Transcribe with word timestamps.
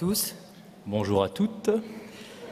Bonjour 0.00 0.12
à 0.12 0.14
tous. 0.14 0.34
Bonjour 0.86 1.22
à 1.24 1.28
toutes. 1.28 1.70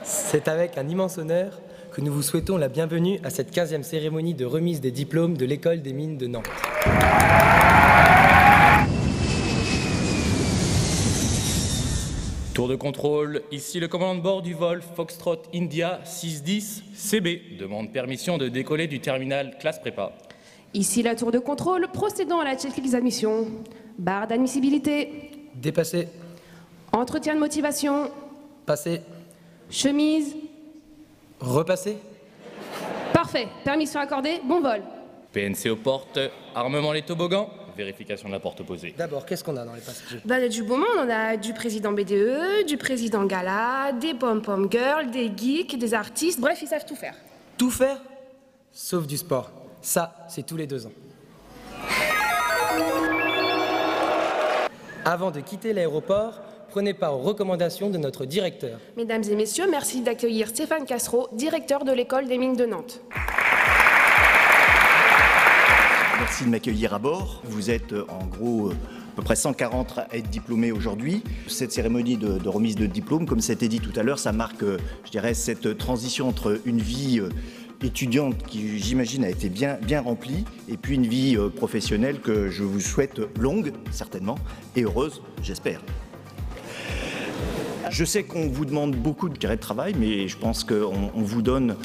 C'est 0.02 0.48
avec 0.48 0.78
un 0.78 0.88
immense 0.88 1.16
honneur 1.16 1.60
que 1.92 2.00
nous 2.00 2.12
vous 2.12 2.22
souhaitons 2.22 2.56
la 2.56 2.68
bienvenue 2.68 3.20
à 3.22 3.30
cette 3.30 3.54
15e 3.54 3.84
cérémonie 3.84 4.34
de 4.34 4.44
remise 4.44 4.80
des 4.80 4.90
diplômes 4.90 5.36
de 5.36 5.46
l'École 5.46 5.80
des 5.80 5.92
mines 5.92 6.18
de 6.18 6.26
Nantes. 6.26 6.48
Tour 12.52 12.66
de 12.66 12.74
contrôle, 12.74 13.42
ici 13.52 13.78
le 13.78 13.86
commandant 13.86 14.16
de 14.16 14.22
bord 14.22 14.42
du 14.42 14.54
vol 14.54 14.82
Foxtrot 14.82 15.42
India 15.54 16.00
610 16.04 16.82
CB 16.94 17.58
demande 17.60 17.92
permission 17.92 18.38
de 18.38 18.48
décoller 18.48 18.88
du 18.88 18.98
terminal 18.98 19.56
classe 19.60 19.78
prépa. 19.78 20.16
Ici 20.74 21.02
la 21.04 21.14
tour 21.14 21.30
de 21.30 21.38
contrôle, 21.38 21.86
procédons 21.92 22.40
à 22.40 22.44
la 22.44 22.56
checklist 22.56 22.92
d'admission. 22.92 23.46
Barre 23.98 24.26
d'admissibilité, 24.26 25.30
Dépassé, 25.54 26.08
entretien 26.96 27.34
de 27.34 27.40
motivation, 27.40 28.10
passé, 28.64 29.02
chemise. 29.70 30.34
repassé, 31.40 31.98
Parfait, 33.12 33.48
permission 33.64 33.98
accordée, 34.00 34.40
bon 34.44 34.60
vol. 34.60 34.82
PNC 35.32 35.70
aux 35.70 35.76
portes, 35.76 36.18
armement 36.54 36.92
les 36.92 37.02
toboggans, 37.02 37.48
vérification 37.76 38.28
de 38.28 38.34
la 38.34 38.40
porte 38.40 38.60
opposée. 38.60 38.94
D'abord, 38.96 39.24
qu'est-ce 39.24 39.42
qu'on 39.42 39.56
a 39.56 39.64
dans 39.64 39.72
les 39.74 39.80
passagers 39.80 40.20
Bah, 40.24 40.46
du 40.48 40.62
beau 40.62 40.76
monde, 40.76 40.86
on 40.98 41.08
a 41.08 41.36
du 41.36 41.52
président 41.54 41.92
BDE, 41.92 42.66
du 42.66 42.76
président 42.76 43.24
Gala, 43.24 43.92
des 43.92 44.12
pom-pom 44.14 44.68
girls, 44.70 45.10
des 45.10 45.32
geeks, 45.34 45.78
des 45.78 45.94
artistes, 45.94 46.40
bref, 46.40 46.58
ils 46.62 46.68
savent 46.68 46.84
tout 46.84 46.96
faire. 46.96 47.14
Tout 47.56 47.70
faire? 47.70 47.98
Sauf 48.72 49.06
du 49.06 49.16
sport. 49.16 49.50
Ça, 49.80 50.26
c'est 50.28 50.44
tous 50.44 50.56
les 50.56 50.66
deux 50.66 50.86
ans. 50.86 50.92
Avant 55.04 55.30
de 55.30 55.40
quitter 55.40 55.72
l'aéroport, 55.72 56.40
prenez 56.76 56.92
part 56.92 57.14
aux 57.14 57.22
recommandations 57.22 57.88
de 57.88 57.96
notre 57.96 58.26
directeur. 58.26 58.78
Mesdames 58.98 59.22
et 59.30 59.34
messieurs, 59.34 59.64
merci 59.70 60.02
d'accueillir 60.02 60.48
Stéphane 60.48 60.84
Castro, 60.84 61.26
directeur 61.32 61.86
de 61.86 61.92
l'école 61.92 62.28
des 62.28 62.36
mines 62.36 62.54
de 62.54 62.66
Nantes. 62.66 63.00
Merci 66.20 66.44
de 66.44 66.50
m'accueillir 66.50 66.92
à 66.92 66.98
bord. 66.98 67.40
Vous 67.44 67.70
êtes 67.70 67.94
euh, 67.94 68.04
en 68.10 68.26
gros 68.26 68.68
euh, 68.68 68.72
à 68.72 69.16
peu 69.16 69.22
près 69.22 69.36
140 69.36 69.96
à 69.96 70.06
être 70.18 70.28
diplômés 70.28 70.70
aujourd'hui. 70.70 71.22
Cette 71.48 71.72
cérémonie 71.72 72.18
de, 72.18 72.36
de 72.36 72.48
remise 72.50 72.76
de 72.76 72.84
diplôme, 72.84 73.24
comme 73.24 73.40
ça 73.40 73.52
a 73.52 73.54
été 73.54 73.68
dit 73.68 73.80
tout 73.80 73.98
à 73.98 74.02
l'heure, 74.02 74.18
ça 74.18 74.32
marque, 74.32 74.62
euh, 74.62 74.76
je 75.06 75.10
dirais, 75.12 75.32
cette 75.32 75.78
transition 75.78 76.28
entre 76.28 76.60
une 76.66 76.82
vie 76.82 77.22
étudiante 77.82 78.36
qui, 78.46 78.78
j'imagine, 78.78 79.24
a 79.24 79.30
été 79.30 79.48
bien, 79.48 79.78
bien 79.80 80.02
remplie, 80.02 80.44
et 80.68 80.76
puis 80.76 80.96
une 80.96 81.06
vie 81.06 81.38
professionnelle 81.56 82.20
que 82.20 82.50
je 82.50 82.64
vous 82.64 82.80
souhaite 82.80 83.18
longue, 83.38 83.72
certainement, 83.90 84.36
et 84.76 84.82
heureuse, 84.82 85.22
j'espère. 85.42 85.80
Je 87.90 88.04
sais 88.04 88.24
qu'on 88.24 88.48
vous 88.48 88.64
demande 88.64 88.96
beaucoup 88.96 89.28
de 89.28 89.36
de 89.46 89.54
travail, 89.54 89.94
mais 89.98 90.28
je 90.28 90.36
pense 90.36 90.64
qu'on 90.64 91.10
on 91.14 91.22
vous 91.22 91.40
donne, 91.42 91.76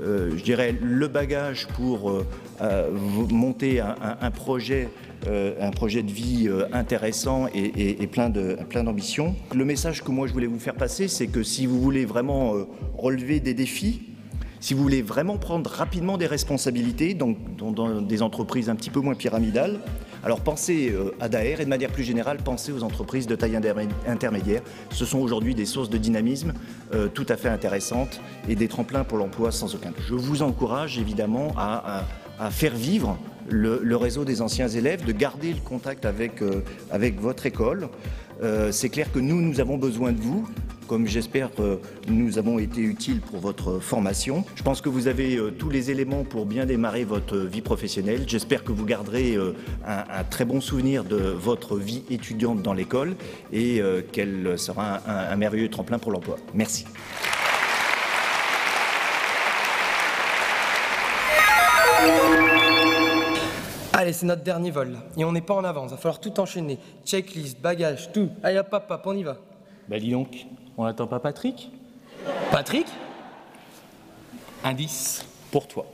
euh, 0.00 0.30
je 0.36 0.42
dirais, 0.44 0.74
le 0.80 1.08
bagage 1.08 1.66
pour 1.74 2.10
euh, 2.10 2.26
euh, 2.60 2.90
monter 3.30 3.80
un, 3.80 4.30
projet, 4.30 4.88
un 5.26 5.70
projet 5.70 6.02
de 6.02 6.10
vie 6.12 6.48
intéressant 6.72 7.48
et, 7.54 7.58
et- 7.58 8.02
et 8.02 8.06
plein 8.06 8.30
d'ambition. 8.30 9.34
Le 9.54 9.64
message 9.64 10.02
que 10.04 10.10
moi 10.10 10.26
je 10.26 10.32
voulais 10.32 10.46
vous 10.46 10.58
faire 10.60 10.74
passer, 10.74 11.08
c'est 11.08 11.26
que 11.26 11.42
si 11.42 11.66
vous 11.66 11.80
voulez 11.80 12.04
vraiment 12.04 12.54
relever 12.96 13.40
des 13.40 13.54
défis, 13.54 14.02
si 14.60 14.74
vous 14.74 14.82
voulez 14.82 15.02
vraiment 15.02 15.38
prendre 15.38 15.68
rapidement 15.70 16.18
des 16.18 16.26
responsabilités, 16.26 17.14
donc 17.14 17.36
dans, 17.56 17.70
dans 17.72 18.00
des 18.00 18.22
entreprises 18.22 18.68
un 18.68 18.74
petit 18.76 18.90
peu 18.90 19.00
moins 19.00 19.14
pyramidales, 19.14 19.78
alors 20.24 20.40
pensez 20.40 20.90
euh, 20.90 21.14
à 21.20 21.28
Daer 21.28 21.60
et 21.60 21.64
de 21.64 21.68
manière 21.68 21.90
plus 21.90 22.04
générale, 22.04 22.38
pensez 22.38 22.72
aux 22.72 22.82
entreprises 22.82 23.26
de 23.26 23.36
taille 23.36 23.56
intermé- 23.56 23.88
intermédiaire. 24.06 24.62
Ce 24.90 25.04
sont 25.04 25.18
aujourd'hui 25.18 25.54
des 25.54 25.66
sources 25.66 25.90
de 25.90 25.98
dynamisme 25.98 26.52
euh, 26.94 27.08
tout 27.08 27.26
à 27.28 27.36
fait 27.36 27.48
intéressantes 27.48 28.20
et 28.48 28.56
des 28.56 28.68
tremplins 28.68 29.04
pour 29.04 29.18
l'emploi 29.18 29.52
sans 29.52 29.74
aucun 29.74 29.90
doute. 29.90 30.02
Je 30.06 30.14
vous 30.14 30.42
encourage 30.42 30.98
évidemment 30.98 31.52
à, 31.56 32.04
faire 32.50 32.74
vivre 32.74 33.18
le, 33.48 33.96
réseau 33.96 34.24
des 34.24 34.42
anciens 34.42 34.68
élèves, 34.68 35.04
de 35.04 35.12
garder 35.12 35.52
le 35.52 35.60
contact 35.60 36.04
avec, 36.04 36.40
euh, 36.42 36.62
votre 37.20 37.46
école. 37.46 37.88
C'est 38.70 38.88
clair 38.88 39.10
que 39.10 39.18
nous, 39.18 39.40
nous 39.40 39.58
avons 39.58 39.76
besoin 39.76 40.12
de 40.12 40.20
vous 40.20 40.48
comme 40.88 41.06
j'espère 41.06 41.54
que 41.54 41.78
nous 42.08 42.38
avons 42.38 42.58
été 42.58 42.80
utiles 42.80 43.20
pour 43.20 43.38
votre 43.38 43.78
formation. 43.78 44.44
Je 44.56 44.62
pense 44.62 44.80
que 44.80 44.88
vous 44.88 45.06
avez 45.06 45.36
euh, 45.36 45.50
tous 45.50 45.68
les 45.68 45.90
éléments 45.90 46.24
pour 46.24 46.46
bien 46.46 46.66
démarrer 46.66 47.04
votre 47.04 47.36
vie 47.36 47.60
professionnelle. 47.60 48.24
J'espère 48.26 48.64
que 48.64 48.72
vous 48.72 48.86
garderez 48.86 49.36
euh, 49.36 49.54
un, 49.86 50.24
très 50.24 50.44
bon 50.44 50.60
souvenir 50.60 51.04
de 51.04 51.16
votre 51.16 51.76
vie 51.76 52.02
étudiante 52.10 52.62
dans 52.62 52.72
l'école 52.72 53.14
et 53.52 53.80
euh, 53.80 54.00
qu'elle 54.00 54.58
sera 54.58 55.00
un, 55.06 55.36
merveilleux 55.36 55.68
tremplin 55.68 55.98
pour 55.98 56.10
l'emploi. 56.10 56.36
Merci. 56.54 56.86
Allez, 63.92 64.12
c'est 64.12 64.26
notre 64.26 64.42
dernier 64.42 64.70
vol. 64.70 64.96
Et 65.16 65.24
on 65.24 65.32
n'est 65.32 65.42
pas 65.42 65.54
en 65.54 65.64
avance, 65.64 65.90
va 65.90 65.96
falloir 65.96 66.20
tout 66.20 66.40
enchaîner. 66.40 66.78
Checklist, 67.04 67.60
bagage, 67.60 68.10
tout. 68.12 68.30
Allez 68.42 68.58
hop, 68.58 68.68
hop, 68.72 68.84
hop, 68.88 69.02
on 69.04 69.12
y 69.12 69.24
va. 69.24 69.36
Bah 69.88 69.98
dis 69.98 70.10
donc, 70.10 70.46
on 70.76 70.84
n'attend 70.84 71.06
pas 71.06 71.18
Patrick 71.18 71.70
Patrick 72.50 72.86
Indice 74.62 75.24
pour 75.50 75.66
toi. 75.66 75.86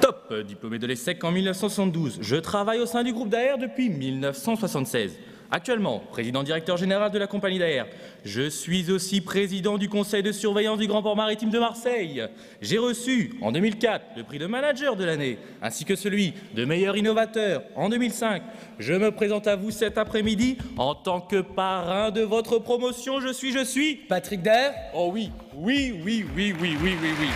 Top, 0.00 0.32
diplômé 0.46 0.78
de 0.78 0.86
l'ESSEC 0.86 1.22
en 1.22 1.32
1972. 1.32 2.18
Je 2.22 2.36
travaille 2.36 2.80
au 2.80 2.86
sein 2.86 3.02
du 3.02 3.12
groupe 3.12 3.28
d'AR 3.28 3.58
depuis 3.58 3.90
1976. 3.90 5.18
Actuellement, 5.54 6.02
président 6.10 6.42
directeur 6.42 6.76
général 6.76 7.12
de 7.12 7.18
la 7.20 7.28
compagnie 7.28 7.60
d'AR. 7.60 7.86
Je 8.24 8.50
suis 8.50 8.90
aussi 8.90 9.20
président 9.20 9.78
du 9.78 9.88
conseil 9.88 10.20
de 10.20 10.32
surveillance 10.32 10.80
du 10.80 10.88
Grand 10.88 11.00
Port 11.00 11.14
Maritime 11.14 11.50
de 11.50 11.60
Marseille. 11.60 12.26
J'ai 12.60 12.76
reçu 12.76 13.34
en 13.40 13.52
2004 13.52 14.04
le 14.16 14.24
prix 14.24 14.40
de 14.40 14.46
manager 14.46 14.96
de 14.96 15.04
l'année, 15.04 15.38
ainsi 15.62 15.84
que 15.84 15.94
celui 15.94 16.34
de 16.56 16.64
meilleur 16.64 16.96
innovateur 16.96 17.62
en 17.76 17.88
2005. 17.88 18.42
Je 18.80 18.94
me 18.94 19.12
présente 19.12 19.46
à 19.46 19.54
vous 19.54 19.70
cet 19.70 19.96
après-midi 19.96 20.58
en 20.76 20.96
tant 20.96 21.20
que 21.20 21.40
parrain 21.40 22.10
de 22.10 22.22
votre 22.22 22.58
promotion. 22.58 23.20
Je 23.20 23.32
suis, 23.32 23.52
je 23.52 23.62
suis 23.62 23.94
Patrick 23.94 24.42
Daer 24.42 24.72
Oh 24.92 25.10
oui, 25.12 25.30
oui, 25.54 26.00
oui, 26.04 26.26
oui, 26.34 26.52
oui, 26.60 26.76
oui, 26.82 26.96
oui, 27.00 27.10
oui. 27.20 27.28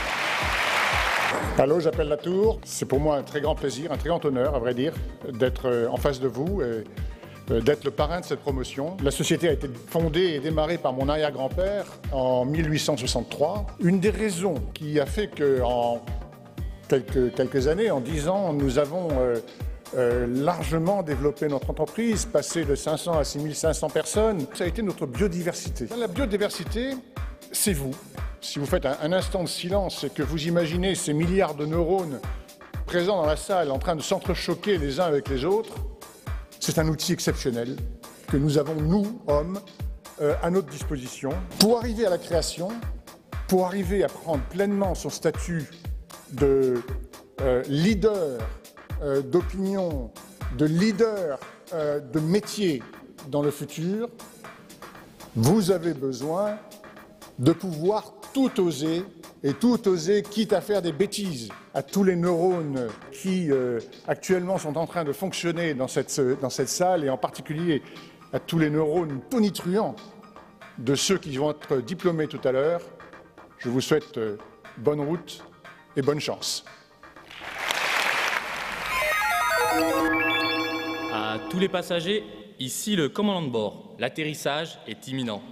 Allô, 1.57 1.79
j'appelle 1.79 2.09
la 2.09 2.17
Tour. 2.17 2.59
C'est 2.65 2.87
pour 2.87 2.99
moi 2.99 3.17
un 3.17 3.23
très 3.23 3.41
grand 3.41 3.55
plaisir, 3.55 3.93
un 3.93 3.97
très 3.97 4.09
grand 4.09 4.25
honneur, 4.25 4.57
à 4.57 4.59
vrai 4.59 4.75
dire, 4.75 4.93
d'être 5.33 5.67
euh, 5.67 5.89
en 5.89 5.97
face 5.97 6.19
de 6.19 6.27
vous 6.27 6.63
et 6.63 6.65
euh, 6.65 6.85
d'être 7.51 7.85
le 7.85 7.91
parrain 7.91 8.21
de 8.21 8.25
cette 8.25 8.41
promotion. 8.41 8.97
La 9.03 9.11
société 9.11 9.49
a 9.49 9.53
été 9.53 9.69
fondée 9.89 10.35
et 10.35 10.41
démarrée 10.41 10.79
par 10.79 10.93
mon 10.93 11.09
arrière-grand-père 11.09 11.87
en 12.13 12.45
1863. 12.45 13.67
Une 13.81 14.01
des 14.01 14.11
raisons 14.11 14.55
qui 14.75 15.01
a 15.01 15.07
fait 15.07 15.29
que 15.29 15.63
en 15.63 16.01
quelques, 16.89 17.69
années, 17.69 17.91
en 17.91 18.01
10 18.01 18.29
ans, 18.29 18.53
nous 18.53 18.79
avons 18.79 19.09
euh, 19.13 19.37
euh, 19.97 20.27
largement 20.27 21.03
développé 21.03 21.49
notre 21.49 21.71
entreprise, 21.71 22.27
passé 22.27 22.65
de 22.65 22.75
500 22.75 23.19
à 23.19 23.25
6500 23.25 23.91
personnes. 23.91 24.47
Ça 24.55 24.65
a 24.65 24.67
été 24.67 24.83
notre 24.83 25.07
biodiversité. 25.07 25.87
La 25.99 26.09
biodiversité, 26.09 26.91
c'est 27.53 27.73
vous. 27.73 27.95
Si 28.41 28.59
vous 28.59 28.67
faites 28.67 28.87
un 28.87 29.13
instant 29.13 29.43
de 29.43 29.49
silence 29.49 30.05
et 30.05 30.11
que 30.11 30.23
vous 30.23 30.47
imaginez 30.47 30.95
ces 30.95 31.13
milliards 31.13 31.55
de 31.55 31.67
neurones 31.67 32.21
présents 32.87 33.17
dans 33.17 33.27
la 33.27 33.37
salle 33.37 33.71
en 33.71 33.79
train 33.79 33.97
de 33.97 34.03
s'entrechoquer 34.03 34.79
les 34.79 35.01
uns 35.01 35.05
avec 35.05 35.29
les 35.29 35.45
autres, 35.45 35.75
c'est 36.71 36.79
un 36.79 36.89
outil 36.89 37.15
exceptionnel 37.15 37.77
que 38.27 38.37
nous 38.37 38.59
avons, 38.59 38.75
nous, 38.75 39.23
hommes, 39.27 39.59
euh, 40.21 40.35
à 40.43 40.51
notre 40.51 40.69
disposition. 40.69 41.31
Pour 41.61 41.79
arriver 41.79 42.05
à 42.05 42.11
la 42.11 42.19
création, 42.19 42.69
pour 43.47 43.65
arriver 43.65 44.05
à 44.05 44.09
prendre 44.09 44.43
pleinement 44.51 44.95
son 44.95 45.09
statut 45.09 45.65
de 46.33 46.83
euh, 47.41 47.63
leader 47.69 48.39
euh, 49.01 49.23
d'opinion, 49.23 50.11
de 50.59 50.67
leader 50.67 51.41
de 51.73 52.21
métier 52.21 52.83
dans 53.29 53.43
le 53.43 53.51
futur, 53.51 54.11
vous 55.37 55.71
avez 55.71 55.95
besoin 55.95 56.59
de 57.39 57.53
pouvoir 57.53 58.13
tout 58.35 58.61
oser 58.61 59.05
et 59.43 59.55
tout 59.55 59.89
oser, 59.89 60.23
quitte 60.23 60.53
à 60.53 60.61
faire 60.61 60.83
des 60.83 60.93
bêtises 60.93 61.49
à 61.75 61.83
tous 61.83 62.03
les 62.03 62.17
neurones 62.17 62.89
qui 63.13 63.51
euh, 63.51 63.79
actuellement 64.07 64.59
sont 64.59 64.77
en 64.77 64.87
train 64.87 65.05
de 65.05 65.13
fonctionner 65.13 65.75
dans 65.75 65.89
cette, 65.89 66.21
dans 66.41 66.51
cette 66.51 66.69
salle 66.69 67.05
et 67.05 67.11
en 67.11 67.19
particulier 67.19 67.83
à 68.33 68.41
tous 68.41 68.59
les 68.59 68.71
neurones 68.71 69.21
tonitruants 69.31 69.95
de 70.79 70.95
ceux 70.95 71.19
qui 71.19 71.37
vont 71.37 71.51
être 71.51 71.77
diplômés 71.79 72.27
tout 72.27 72.41
à 72.45 72.53
l'heure. 72.53 72.81
Je 73.59 73.69
vous 73.69 73.81
souhaite 73.81 74.19
euh, 74.19 74.37
bonne 74.77 75.01
route 75.01 75.45
et 75.97 76.03
bonne 76.03 76.21
chance. 76.21 76.65
À 81.13 81.39
tous 81.51 81.59
les 81.59 81.69
passagers, 81.69 82.25
ici 82.59 82.97
le 82.97 83.09
commandant 83.09 83.43
de 83.43 83.51
bord. 83.51 83.95
L'atterrissage 83.99 84.79
est 84.87 85.09
imminent. 85.09 85.43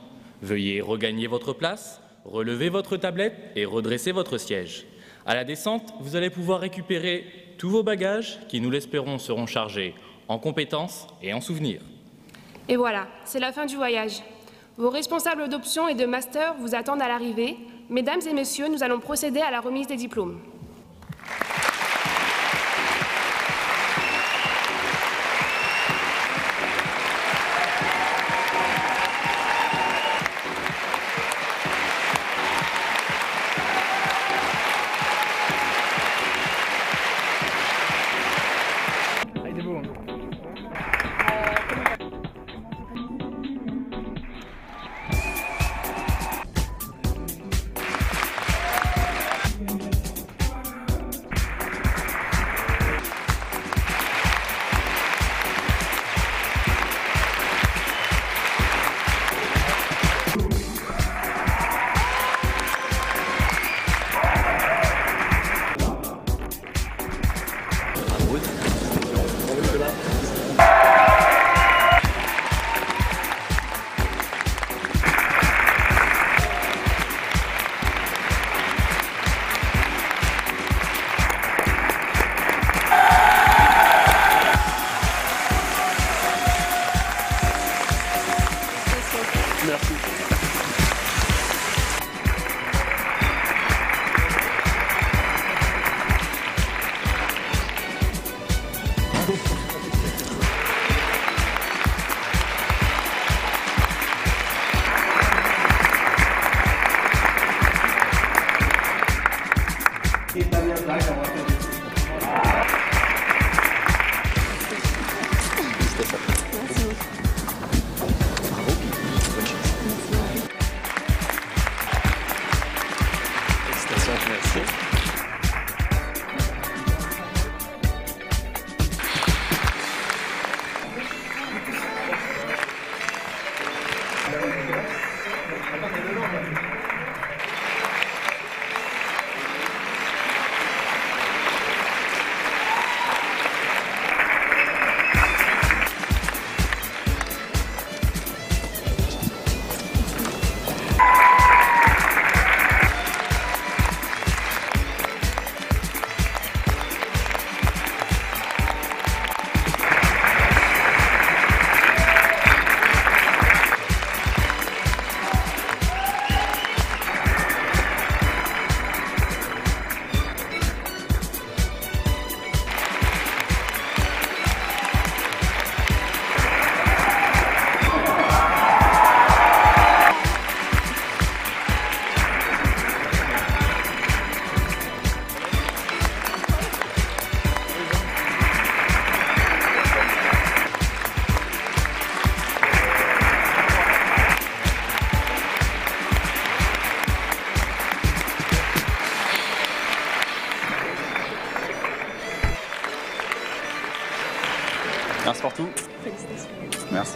Veuillez 0.43 0.81
regagner 0.81 1.27
votre 1.27 1.53
place, 1.53 2.01
relever 2.27 2.69
votre 2.69 2.97
tablette 2.97 3.35
et 3.57 3.65
redresser 3.65 4.13
votre 4.13 4.39
siège. 4.39 4.87
À 5.25 5.35
la 5.35 5.45
descente, 5.45 5.95
vous 6.01 6.17
allez 6.17 6.31
pouvoir 6.31 6.61
récupérer 6.61 7.25
tous 7.59 7.69
vos 7.69 7.83
bagages 7.83 8.39
qui, 8.49 8.61
nous 8.61 8.71
l'espérons, 8.71 9.19
seront 9.19 9.47
chargés 9.47 9.95
en 10.29 10.39
compétences 10.39 11.07
et 11.23 11.33
en 11.33 11.41
souvenirs. 11.41 11.81
Et 12.69 12.77
voilà, 12.77 13.07
c'est 13.25 13.39
la 13.39 13.53
fin 13.53 13.67
du 13.67 13.77
voyage. 13.77 14.23
Vos 14.77 14.91
responsables 14.91 15.49
d'option 15.49 15.89
et 15.89 15.95
de 15.95 16.05
master 16.05 16.55
vous 16.59 16.75
attendent 16.75 17.01
à 17.01 17.09
l'arrivée. 17.09 17.57
Mesdames 17.89 18.21
et 18.29 18.35
messieurs, 18.35 18.69
nous 18.69 18.83
allons 18.83 18.99
procéder 18.99 19.41
à 19.41 19.51
la 19.51 19.61
remise 19.61 19.87
des 19.87 19.97
diplômes. 19.97 20.41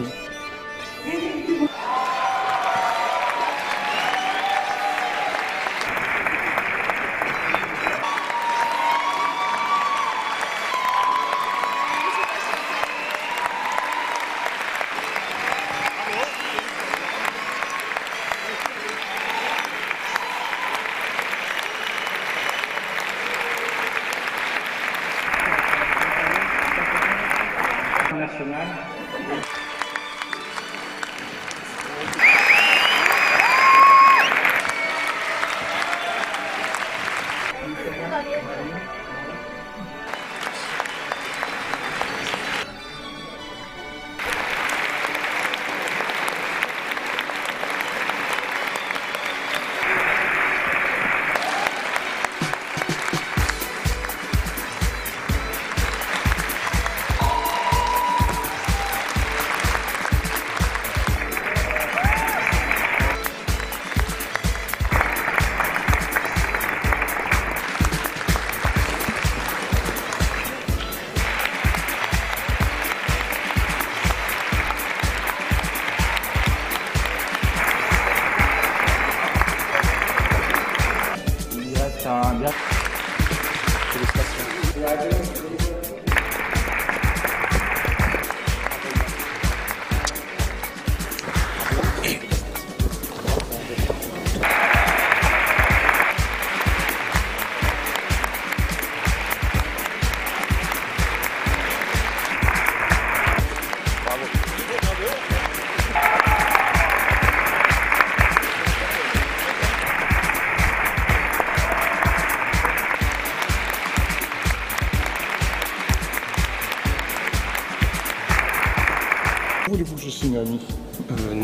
Merci. 0.00 0.29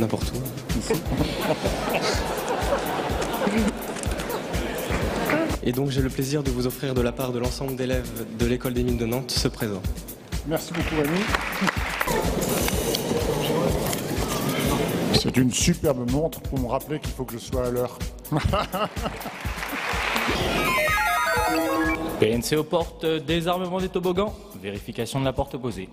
N'importe 0.06 0.30
où. 0.30 0.36
Et 5.64 5.72
donc 5.72 5.90
j'ai 5.90 6.00
le 6.00 6.08
plaisir 6.10 6.44
de 6.44 6.50
vous 6.52 6.68
offrir 6.68 6.94
de 6.94 7.00
la 7.00 7.10
part 7.10 7.32
de 7.32 7.40
l'ensemble 7.40 7.74
d'élèves 7.74 8.08
de 8.38 8.46
l'école 8.46 8.72
des 8.74 8.84
mines 8.84 8.98
de 8.98 9.06
Nantes 9.06 9.32
ce 9.32 9.48
présent. 9.48 9.82
Merci 10.46 10.72
beaucoup, 10.74 10.94
ami. 10.94 11.18
C'est 15.14 15.36
une 15.36 15.52
superbe 15.52 16.08
montre 16.08 16.40
pour 16.40 16.60
me 16.60 16.68
rappeler 16.68 17.00
qu'il 17.00 17.10
faut 17.10 17.24
que 17.24 17.32
je 17.32 17.38
sois 17.38 17.66
à 17.66 17.70
l'heure. 17.72 17.98
PNC 22.20 22.56
aux 22.56 22.62
portes, 22.62 23.04
désarmement 23.04 23.80
des 23.80 23.88
toboggans, 23.88 24.32
vérification 24.62 25.18
de 25.18 25.24
la 25.24 25.32
porte 25.32 25.56
opposée. 25.56 25.88